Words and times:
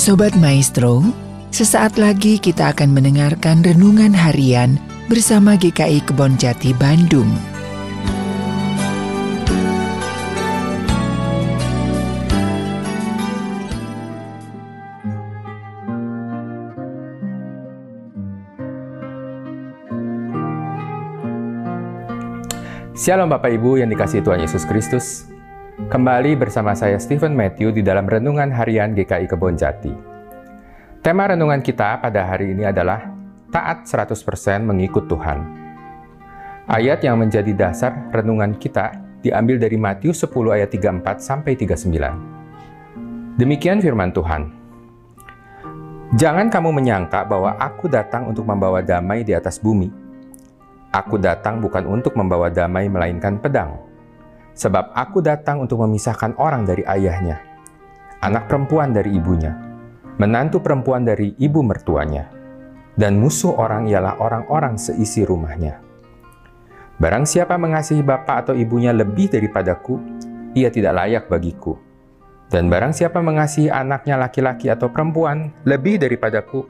Sobat 0.00 0.32
Maestro, 0.40 1.04
sesaat 1.52 2.00
lagi 2.00 2.40
kita 2.40 2.72
akan 2.72 2.96
mendengarkan 2.96 3.60
renungan 3.60 4.16
harian 4.16 4.80
bersama 5.12 5.60
GKI 5.60 6.00
Kebon 6.08 6.40
Jati 6.40 6.72
Bandung. 6.72 7.28
Shalom 22.96 23.28
Bapak 23.28 23.52
Ibu 23.52 23.84
yang 23.84 23.92
dikasihi 23.92 24.24
Tuhan 24.24 24.40
Yesus 24.40 24.64
Kristus. 24.64 25.29
Kembali 25.88 26.36
bersama 26.36 26.76
saya 26.76 27.00
Stephen 27.00 27.32
Matthew 27.32 27.72
di 27.72 27.80
dalam 27.80 28.04
Renungan 28.04 28.52
Harian 28.52 28.92
GKI 28.92 29.24
Kebon 29.24 29.56
Jati. 29.56 29.88
Tema 31.00 31.24
renungan 31.24 31.64
kita 31.64 31.96
pada 32.04 32.28
hari 32.28 32.52
ini 32.52 32.68
adalah 32.68 33.08
Taat 33.48 33.88
100% 33.88 34.12
mengikut 34.60 35.08
Tuhan. 35.08 35.40
Ayat 36.68 37.00
yang 37.00 37.16
menjadi 37.16 37.56
dasar 37.56 38.12
renungan 38.12 38.60
kita 38.60 38.92
diambil 39.24 39.56
dari 39.56 39.80
Matius 39.80 40.20
10 40.20 40.52
ayat 40.52 40.68
34 40.68 41.16
sampai 41.24 41.56
39. 41.56 43.40
Demikian 43.40 43.80
firman 43.80 44.12
Tuhan. 44.12 44.52
Jangan 46.12 46.52
kamu 46.52 46.76
menyangka 46.76 47.24
bahwa 47.24 47.56
aku 47.56 47.88
datang 47.88 48.28
untuk 48.28 48.44
membawa 48.44 48.84
damai 48.84 49.24
di 49.24 49.32
atas 49.32 49.56
bumi. 49.56 49.88
Aku 50.92 51.16
datang 51.16 51.56
bukan 51.64 51.88
untuk 51.88 52.20
membawa 52.20 52.52
damai 52.52 52.84
melainkan 52.92 53.40
pedang 53.40 53.89
Sebab 54.60 54.92
aku 54.92 55.24
datang 55.24 55.64
untuk 55.64 55.80
memisahkan 55.80 56.36
orang 56.36 56.68
dari 56.68 56.84
ayahnya, 56.84 57.40
anak 58.20 58.44
perempuan 58.44 58.92
dari 58.92 59.16
ibunya, 59.16 59.56
menantu 60.20 60.60
perempuan 60.60 61.00
dari 61.00 61.32
ibu 61.40 61.64
mertuanya, 61.64 62.28
dan 62.92 63.16
musuh 63.16 63.56
orang 63.56 63.88
ialah 63.88 64.20
orang-orang 64.20 64.76
seisi 64.76 65.24
rumahnya. 65.24 65.80
Barang 67.00 67.24
siapa 67.24 67.56
mengasihi 67.56 68.04
bapak 68.04 68.36
atau 68.44 68.52
ibunya 68.52 68.92
lebih 68.92 69.32
daripadaku, 69.32 69.96
ia 70.52 70.68
tidak 70.68 70.92
layak 70.92 71.24
bagiku. 71.32 71.80
Dan 72.52 72.68
barang 72.68 72.92
siapa 72.92 73.24
mengasihi 73.24 73.72
anaknya 73.72 74.20
laki-laki 74.20 74.68
atau 74.68 74.92
perempuan 74.92 75.56
lebih 75.64 75.96
daripadaku, 75.96 76.68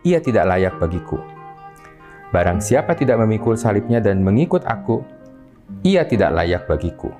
ia 0.00 0.24
tidak 0.24 0.48
layak 0.48 0.80
bagiku. 0.80 1.20
Barang 2.32 2.64
siapa 2.64 2.96
tidak 2.96 3.20
memikul 3.20 3.60
salibnya 3.60 4.00
dan 4.00 4.24
mengikut 4.24 4.64
aku, 4.64 5.04
ia 5.84 6.04
tidak 6.04 6.34
layak 6.34 6.64
bagiku. 6.68 7.12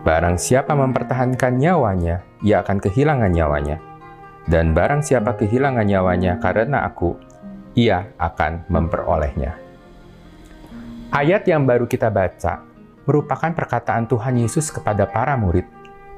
Barang 0.00 0.40
siapa 0.40 0.72
mempertahankan 0.72 1.60
nyawanya, 1.60 2.24
ia 2.40 2.64
akan 2.64 2.80
kehilangan 2.80 3.30
nyawanya. 3.30 3.76
Dan 4.48 4.72
barang 4.72 5.04
siapa 5.04 5.36
kehilangan 5.36 5.84
nyawanya 5.84 6.40
karena 6.40 6.88
aku, 6.88 7.20
ia 7.76 8.10
akan 8.16 8.66
memperolehnya. 8.72 9.60
Ayat 11.12 11.44
yang 11.44 11.68
baru 11.68 11.84
kita 11.84 12.08
baca 12.08 12.64
merupakan 13.04 13.50
perkataan 13.50 14.06
Tuhan 14.06 14.38
Yesus 14.40 14.70
kepada 14.70 15.04
para 15.10 15.34
murid 15.34 15.66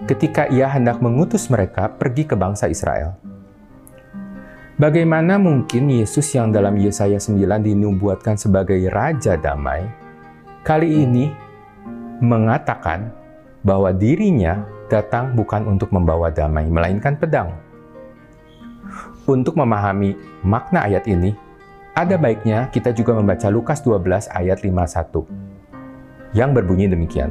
ketika 0.05 0.51
ia 0.51 0.67
hendak 0.67 0.99
mengutus 0.99 1.47
mereka 1.49 1.89
pergi 1.89 2.27
ke 2.27 2.35
bangsa 2.35 2.67
Israel. 2.67 3.17
Bagaimana 4.77 5.39
mungkin 5.39 5.89
Yesus 5.89 6.27
yang 6.35 6.51
dalam 6.51 6.75
Yesaya 6.75 7.21
9 7.21 7.39
dinubuatkan 7.63 8.35
sebagai 8.35 8.83
Raja 8.91 9.39
Damai, 9.39 10.02
kali 10.63 11.03
ini 11.03 11.35
mengatakan 12.23 13.11
bahwa 13.67 13.91
dirinya 13.91 14.63
datang 14.87 15.35
bukan 15.35 15.67
untuk 15.67 15.91
membawa 15.91 16.31
damai, 16.31 16.71
melainkan 16.71 17.19
pedang. 17.19 17.55
Untuk 19.27 19.55
memahami 19.59 20.19
makna 20.43 20.87
ayat 20.87 21.07
ini, 21.07 21.35
ada 21.95 22.19
baiknya 22.19 22.71
kita 22.71 22.91
juga 22.95 23.15
membaca 23.15 23.47
Lukas 23.51 23.83
12 23.83 24.31
ayat 24.31 24.63
51 24.63 25.27
yang 26.35 26.51
berbunyi 26.55 26.91
demikian. 26.91 27.31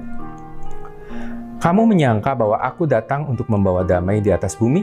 Kamu 1.62 1.86
menyangka 1.86 2.34
bahwa 2.34 2.58
aku 2.58 2.90
datang 2.90 3.30
untuk 3.30 3.46
membawa 3.48 3.86
damai 3.86 4.18
di 4.20 4.34
atas 4.34 4.58
bumi? 4.58 4.82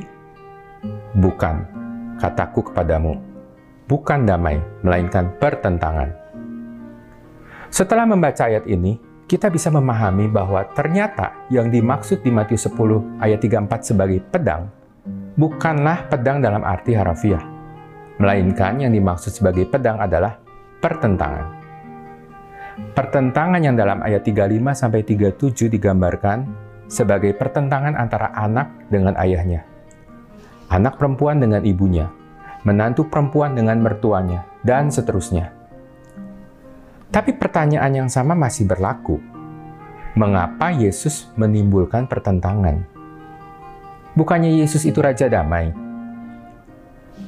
Bukan, 1.19 1.66
kataku 2.22 2.70
kepadamu, 2.70 3.19
bukan 3.91 4.22
damai, 4.22 4.62
melainkan 4.86 5.32
pertentangan. 5.42 6.28
Setelah 7.68 8.08
membaca 8.08 8.48
ayat 8.48 8.64
ini, 8.64 8.96
kita 9.28 9.52
bisa 9.52 9.68
memahami 9.68 10.24
bahwa 10.24 10.64
ternyata 10.72 11.36
yang 11.52 11.68
dimaksud 11.68 12.24
di 12.24 12.32
Matius 12.32 12.64
10 12.64 13.20
ayat 13.20 13.44
34 13.44 13.92
sebagai 13.92 14.24
pedang 14.24 14.72
bukanlah 15.38 16.10
pedang 16.10 16.42
dalam 16.42 16.66
arti 16.66 16.96
harafiah, 16.96 17.44
melainkan 18.18 18.82
yang 18.82 18.90
dimaksud 18.90 19.30
sebagai 19.30 19.70
pedang 19.70 20.02
adalah 20.02 20.40
pertentangan. 20.82 21.54
Pertentangan 22.96 23.60
yang 23.62 23.78
dalam 23.78 24.02
ayat 24.02 24.26
35 24.26 24.74
sampai 24.74 25.00
37 25.06 25.70
digambarkan 25.70 26.38
sebagai 26.88 27.36
pertentangan 27.36 27.94
antara 27.94 28.34
anak 28.34 28.90
dengan 28.90 29.14
ayahnya, 29.20 29.62
anak 30.72 30.96
perempuan 30.96 31.38
dengan 31.38 31.62
ibunya, 31.62 32.08
menantu 32.64 33.06
perempuan 33.06 33.54
dengan 33.54 33.78
mertuanya, 33.78 34.46
dan 34.64 34.90
seterusnya. 34.90 35.57
Tapi 37.08 37.32
pertanyaan 37.36 38.04
yang 38.04 38.08
sama 38.12 38.36
masih 38.36 38.69
berlaku. 38.69 39.16
Mengapa 40.12 40.69
Yesus 40.69 41.32
menimbulkan 41.41 42.04
pertentangan? 42.04 42.84
Bukannya 44.12 44.60
Yesus 44.60 44.84
itu 44.84 45.00
Raja 45.00 45.30
Damai? 45.30 45.72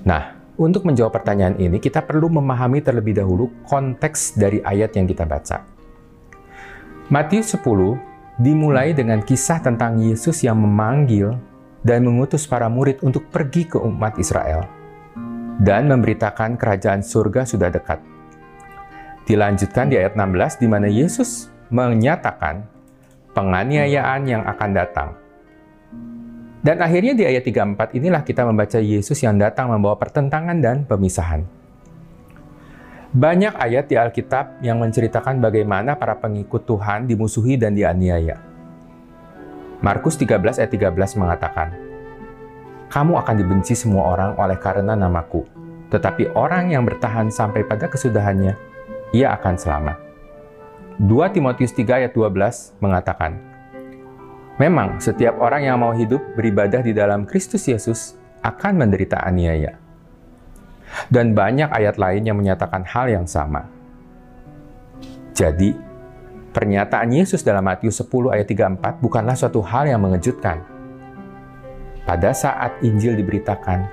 Nah, 0.05 0.37
untuk 0.61 0.85
menjawab 0.85 1.17
pertanyaan 1.17 1.57
ini, 1.57 1.81
kita 1.81 2.05
perlu 2.05 2.29
memahami 2.29 2.85
terlebih 2.85 3.17
dahulu 3.17 3.49
konteks 3.65 4.37
dari 4.37 4.61
ayat 4.61 4.93
yang 4.93 5.09
kita 5.09 5.25
baca. 5.25 5.65
Matius 7.09 7.57
10 7.57 7.97
dimulai 8.37 8.93
dengan 8.93 9.25
kisah 9.25 9.65
tentang 9.65 9.97
Yesus 9.97 10.45
yang 10.45 10.61
memanggil 10.61 11.37
dan 11.81 12.05
mengutus 12.05 12.45
para 12.45 12.69
murid 12.69 13.01
untuk 13.01 13.29
pergi 13.33 13.65
ke 13.65 13.81
umat 13.81 14.21
Israel 14.21 14.69
dan 15.61 15.89
memberitakan 15.89 16.57
kerajaan 16.57 17.05
surga 17.05 17.45
sudah 17.45 17.69
dekat. 17.73 18.10
Dilanjutkan 19.31 19.87
di 19.87 19.95
ayat 19.95 20.19
16 20.19 20.59
di 20.59 20.67
mana 20.67 20.91
Yesus 20.91 21.55
menyatakan 21.71 22.67
penganiayaan 23.31 24.27
yang 24.27 24.43
akan 24.43 24.71
datang. 24.75 25.15
Dan 26.67 26.83
akhirnya 26.83 27.15
di 27.15 27.23
ayat 27.23 27.47
34 27.47 27.95
inilah 27.95 28.27
kita 28.27 28.43
membaca 28.43 28.83
Yesus 28.83 29.23
yang 29.23 29.39
datang 29.39 29.71
membawa 29.71 29.95
pertentangan 30.03 30.59
dan 30.59 30.83
pemisahan. 30.83 31.47
Banyak 33.15 33.55
ayat 33.55 33.87
di 33.87 33.95
Alkitab 33.95 34.67
yang 34.67 34.83
menceritakan 34.83 35.39
bagaimana 35.39 35.95
para 35.95 36.19
pengikut 36.19 36.67
Tuhan 36.67 37.07
dimusuhi 37.07 37.55
dan 37.55 37.79
dianiaya. 37.79 38.35
Markus 39.79 40.19
13 40.19 40.59
ayat 40.59 40.75
13 40.75 41.23
mengatakan, 41.23 41.71
Kamu 42.91 43.15
akan 43.15 43.35
dibenci 43.39 43.79
semua 43.79 44.11
orang 44.11 44.35
oleh 44.43 44.59
karena 44.59 44.99
namaku, 44.99 45.47
tetapi 45.87 46.35
orang 46.35 46.75
yang 46.75 46.83
bertahan 46.83 47.31
sampai 47.31 47.63
pada 47.63 47.87
kesudahannya 47.87 48.70
ia 49.11 49.35
akan 49.35 49.55
selamat. 49.59 49.99
2 51.03 51.35
Timotius 51.35 51.75
3 51.75 52.05
ayat 52.05 52.13
12 52.15 52.79
mengatakan, 52.79 53.41
Memang 54.61 55.01
setiap 55.01 55.41
orang 55.41 55.65
yang 55.65 55.81
mau 55.81 55.97
hidup 55.97 56.21
beribadah 56.37 56.85
di 56.85 56.93
dalam 56.93 57.25
Kristus 57.25 57.65
Yesus 57.65 58.15
akan 58.45 58.85
menderita 58.85 59.19
aniaya. 59.25 59.81
Dan 61.09 61.33
banyak 61.33 61.73
ayat 61.73 61.97
lain 61.97 62.29
yang 62.29 62.37
menyatakan 62.37 62.85
hal 62.85 63.09
yang 63.09 63.25
sama. 63.25 63.65
Jadi, 65.33 65.73
pernyataan 66.53 67.09
Yesus 67.09 67.41
dalam 67.41 67.65
Matius 67.65 68.05
10 68.05 68.37
ayat 68.37 68.45
34 68.45 69.01
bukanlah 69.01 69.33
suatu 69.33 69.65
hal 69.65 69.89
yang 69.89 70.05
mengejutkan. 70.05 70.61
Pada 72.05 72.37
saat 72.37 72.77
Injil 72.85 73.17
diberitakan, 73.17 73.89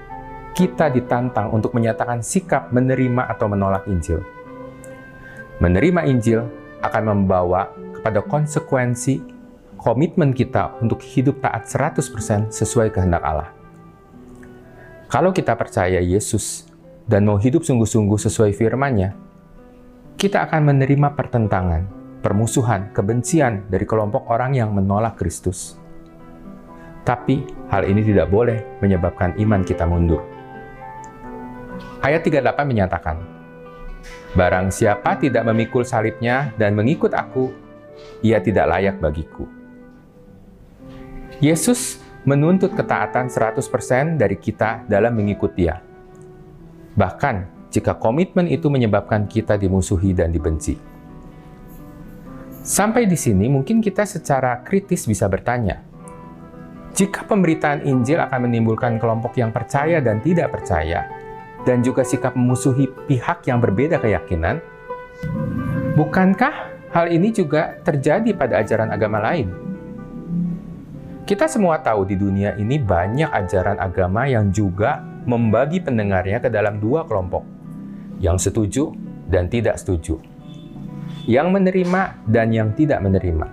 kita 0.51 0.91
ditantang 0.91 1.53
untuk 1.53 1.71
menyatakan 1.71 2.19
sikap 2.19 2.75
menerima 2.75 3.29
atau 3.29 3.47
menolak 3.47 3.87
Injil. 3.87 4.36
Menerima 5.57 6.05
Injil 6.05 6.45
akan 6.85 7.03
membawa 7.09 7.73
kepada 7.97 8.21
konsekuensi 8.21 9.17
komitmen 9.81 10.29
kita 10.29 10.77
untuk 10.85 11.01
hidup 11.01 11.41
taat 11.41 11.65
100% 11.65 12.53
sesuai 12.53 12.93
kehendak 12.93 13.25
Allah. 13.25 13.49
Kalau 15.09 15.33
kita 15.33 15.57
percaya 15.57 15.97
Yesus 15.97 16.69
dan 17.09 17.25
mau 17.25 17.41
hidup 17.41 17.65
sungguh-sungguh 17.65 18.19
sesuai 18.21 18.53
firman-Nya, 18.53 19.17
kita 20.13 20.45
akan 20.45 20.61
menerima 20.69 21.17
pertentangan, 21.17 21.89
permusuhan, 22.21 22.93
kebencian 22.93 23.65
dari 23.65 23.89
kelompok 23.89 24.29
orang 24.29 24.53
yang 24.53 24.69
menolak 24.77 25.17
Kristus. 25.17 25.81
Tapi 27.01 27.49
hal 27.73 27.87
ini 27.89 28.05
tidak 28.05 28.29
boleh 28.29 28.61
menyebabkan 28.83 29.33
iman 29.41 29.65
kita 29.65 29.89
mundur. 29.89 30.21
Ayat 32.05 32.21
38 32.21 32.61
menyatakan, 32.67 33.36
Barang 34.35 34.69
siapa 34.69 35.17
tidak 35.17 35.47
memikul 35.47 35.87
salibnya 35.87 36.53
dan 36.59 36.75
mengikut 36.77 37.15
aku, 37.15 37.49
ia 38.21 38.37
tidak 38.43 38.69
layak 38.69 39.01
bagiku. 39.01 39.47
Yesus 41.37 42.01
menuntut 42.27 42.75
ketaatan 42.75 43.29
100% 43.29 44.19
dari 44.19 44.35
kita 44.35 44.83
dalam 44.89 45.15
mengikuti 45.15 45.65
Dia. 45.65 45.79
Bahkan 46.97 47.69
jika 47.71 47.95
komitmen 47.95 48.49
itu 48.49 48.67
menyebabkan 48.73 49.29
kita 49.29 49.55
dimusuhi 49.55 50.11
dan 50.11 50.33
dibenci. 50.33 50.75
Sampai 52.67 53.07
di 53.07 53.15
sini 53.15 53.47
mungkin 53.47 53.79
kita 53.79 54.03
secara 54.03 54.59
kritis 54.65 55.07
bisa 55.07 55.29
bertanya, 55.31 55.87
jika 56.97 57.23
pemberitaan 57.23 57.85
Injil 57.85 58.17
akan 58.17 58.49
menimbulkan 58.49 58.97
kelompok 58.97 59.37
yang 59.37 59.53
percaya 59.53 60.01
dan 60.01 60.17
tidak 60.19 60.51
percaya, 60.51 61.05
dan 61.63 61.81
juga 61.81 62.05
sikap 62.05 62.35
memusuhi 62.37 62.91
pihak 63.09 63.47
yang 63.49 63.57
berbeda 63.57 63.97
keyakinan, 63.97 64.61
bukankah 65.97 66.53
hal 66.93 67.07
ini 67.09 67.33
juga 67.33 67.79
terjadi 67.81 68.33
pada 68.35 68.61
ajaran 68.61 68.93
agama 68.93 69.23
lain? 69.23 69.49
Kita 71.27 71.43
semua 71.51 71.83
tahu 71.83 72.07
di 72.07 72.15
dunia 72.15 72.55
ini 72.55 72.79
banyak 72.79 73.27
ajaran 73.27 73.83
agama 73.83 74.31
yang 74.31 74.47
juga 74.47 75.03
membagi 75.27 75.83
pendengarnya 75.83 76.39
ke 76.39 76.47
dalam 76.47 76.79
dua 76.79 77.03
kelompok, 77.03 77.43
yang 78.23 78.39
setuju 78.39 78.95
dan 79.27 79.51
tidak 79.51 79.75
setuju, 79.75 80.23
yang 81.27 81.51
menerima 81.51 82.23
dan 82.23 82.55
yang 82.55 82.71
tidak 82.71 83.03
menerima. 83.03 83.43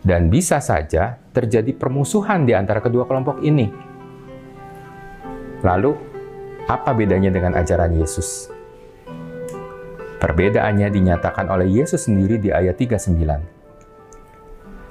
Dan 0.00 0.30
bisa 0.30 0.62
saja 0.62 1.18
terjadi 1.34 1.74
permusuhan 1.74 2.46
di 2.46 2.54
antara 2.54 2.78
kedua 2.78 3.04
kelompok 3.04 3.42
ini. 3.42 3.68
Lalu, 5.60 5.92
apa 6.66 6.90
bedanya 6.92 7.30
dengan 7.32 7.56
ajaran 7.56 7.94
Yesus? 7.94 8.50
Perbedaannya 10.20 10.92
dinyatakan 10.92 11.48
oleh 11.48 11.80
Yesus 11.80 12.04
sendiri 12.04 12.36
di 12.36 12.52
ayat 12.52 12.76
39 12.76 13.16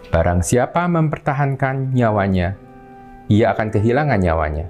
Barang 0.10 0.42
siapa 0.42 0.90
mempertahankan 0.90 1.94
nyawanya, 1.94 2.58
ia 3.30 3.54
akan 3.54 3.70
kehilangan 3.70 4.18
nyawanya. 4.18 4.66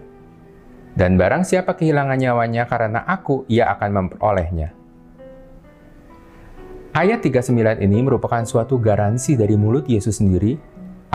Dan 1.00 1.16
barang 1.16 1.48
siapa 1.48 1.80
kehilangan 1.80 2.20
nyawanya 2.20 2.68
karena 2.68 3.08
aku, 3.08 3.48
ia 3.48 3.72
akan 3.72 3.90
memperolehnya. 3.96 4.76
Ayat 6.92 7.24
39 7.24 7.80
ini 7.80 8.04
merupakan 8.04 8.44
suatu 8.44 8.76
garansi 8.76 9.40
dari 9.40 9.56
mulut 9.56 9.88
Yesus 9.88 10.20
sendiri 10.20 10.60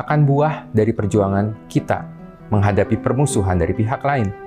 akan 0.01 0.25
buah 0.25 0.73
dari 0.73 0.97
perjuangan 0.97 1.69
kita 1.69 2.09
menghadapi 2.49 2.97
permusuhan 2.97 3.61
dari 3.61 3.77
pihak 3.77 4.01
lain. 4.01 4.44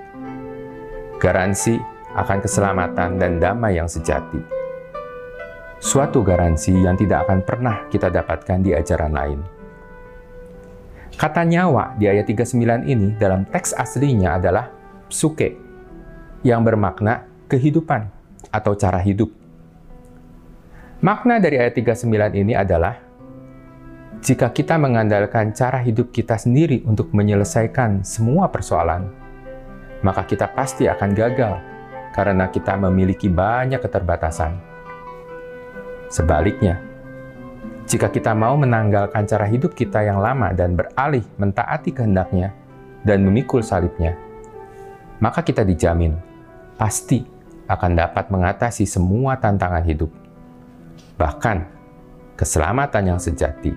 Garansi 1.17 1.73
akan 2.13 2.37
keselamatan 2.45 3.17
dan 3.17 3.41
damai 3.41 3.81
yang 3.81 3.89
sejati. 3.89 4.37
Suatu 5.81 6.21
garansi 6.21 6.73
yang 6.73 6.97
tidak 6.97 7.25
akan 7.25 7.41
pernah 7.41 7.85
kita 7.89 8.09
dapatkan 8.09 8.61
di 8.61 8.73
ajaran 8.73 9.13
lain. 9.13 9.39
Kata 11.17 11.41
nyawa 11.41 11.97
di 11.97 12.05
ayat 12.05 12.29
39 12.29 12.85
ini 12.85 13.17
dalam 13.17 13.49
teks 13.49 13.73
aslinya 13.73 14.37
adalah 14.37 14.69
psuke, 15.09 15.57
yang 16.45 16.61
bermakna 16.61 17.25
kehidupan 17.49 18.05
atau 18.53 18.77
cara 18.77 19.01
hidup. 19.01 19.33
Makna 21.01 21.41
dari 21.41 21.57
ayat 21.57 21.73
39 21.73 22.13
ini 22.37 22.53
adalah 22.53 22.93
jika 24.21 24.49
kita 24.49 24.77
mengandalkan 24.81 25.53
cara 25.53 25.81
hidup 25.81 26.09
kita 26.09 26.37
sendiri 26.37 26.81
untuk 26.85 27.13
menyelesaikan 27.13 28.01
semua 28.01 28.49
persoalan, 28.49 29.26
maka 30.01 30.25
kita 30.25 30.49
pasti 30.51 30.85
akan 30.85 31.09
gagal 31.13 31.53
karena 32.13 32.49
kita 32.49 32.73
memiliki 32.77 33.29
banyak 33.29 33.77
keterbatasan. 33.81 34.57
Sebaliknya, 36.09 36.81
jika 37.87 38.11
kita 38.11 38.35
mau 38.35 38.59
menanggalkan 38.59 39.23
cara 39.23 39.47
hidup 39.47 39.71
kita 39.71 40.03
yang 40.03 40.19
lama 40.19 40.51
dan 40.51 40.75
beralih 40.75 41.23
mentaati 41.39 41.95
kehendaknya 41.95 42.51
dan 43.03 43.23
memikul 43.23 43.63
salibnya, 43.63 44.15
maka 45.23 45.39
kita 45.43 45.63
dijamin 45.63 46.15
pasti 46.75 47.23
akan 47.67 47.91
dapat 47.95 48.31
mengatasi 48.31 48.87
semua 48.87 49.35
tantangan 49.39 49.83
hidup. 49.83 50.11
Bahkan, 51.19 51.57
keselamatan 52.39 53.15
yang 53.15 53.19
sejati, 53.19 53.73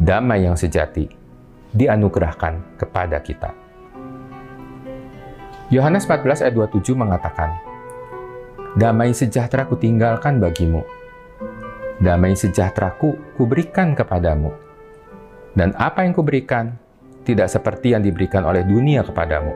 damai 0.00 0.48
yang 0.48 0.56
sejati, 0.56 1.06
dianugerahkan 1.76 2.80
kepada 2.80 3.20
kita. 3.22 3.59
Yohanes 5.70 6.02
14 6.02 6.50
ayat 6.50 6.54
27 6.58 6.98
mengatakan, 6.98 7.54
Damai 8.74 9.14
sejahtera 9.14 9.70
kutinggalkan 9.70 10.42
bagimu, 10.42 10.82
damai 12.02 12.34
sejahteraku 12.34 13.38
kuberikan 13.38 13.94
kepadamu. 13.94 14.50
Dan 15.54 15.70
apa 15.78 16.02
yang 16.02 16.14
kuberikan 16.14 16.74
tidak 17.22 17.50
seperti 17.50 17.94
yang 17.94 18.02
diberikan 18.02 18.42
oleh 18.42 18.66
dunia 18.66 19.06
kepadamu. 19.06 19.54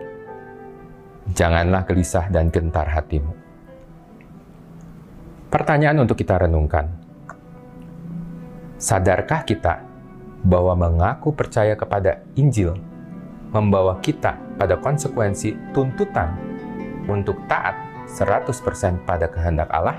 Janganlah 1.35 1.83
gelisah 1.83 2.31
dan 2.31 2.47
gentar 2.55 2.87
hatimu. 2.95 3.35
Pertanyaan 5.51 6.03
untuk 6.03 6.15
kita 6.15 6.39
renungkan. 6.39 6.95
Sadarkah 8.79 9.43
kita 9.43 9.83
bahwa 10.47 10.79
mengaku 10.79 11.35
percaya 11.35 11.75
kepada 11.75 12.23
Injil 12.39 12.94
membawa 13.55 14.03
kita 14.03 14.35
pada 14.59 14.75
konsekuensi 14.75 15.55
tuntutan 15.71 16.35
untuk 17.07 17.39
taat 17.47 17.79
100% 18.11 19.07
pada 19.07 19.31
kehendak 19.31 19.71
Allah? 19.71 19.95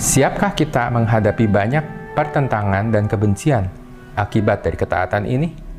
Siapkah 0.00 0.56
kita 0.56 0.88
menghadapi 0.88 1.44
banyak 1.44 1.84
pertentangan 2.16 2.88
dan 2.88 3.04
kebencian 3.04 3.68
akibat 4.16 4.64
dari 4.64 4.78
ketaatan 4.78 5.28
ini? 5.28 5.69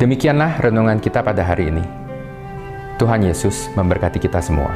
Demikianlah 0.00 0.64
renungan 0.64 0.96
kita 0.96 1.20
pada 1.20 1.44
hari 1.44 1.68
ini. 1.68 1.84
Tuhan 2.96 3.20
Yesus 3.20 3.68
memberkati 3.76 4.16
kita 4.16 4.40
semua. 4.40 4.72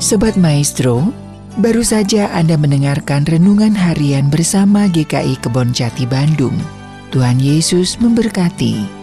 Sobat 0.00 0.40
Maestro, 0.40 1.12
baru 1.60 1.84
saja 1.84 2.32
Anda 2.32 2.56
mendengarkan 2.56 3.28
renungan 3.28 3.76
harian 3.76 4.32
bersama 4.32 4.88
GKI 4.88 5.36
Kebon 5.44 5.76
Jati 5.76 6.08
Bandung. 6.08 6.56
Tuhan 7.12 7.36
Yesus 7.36 8.00
memberkati. 8.00 8.99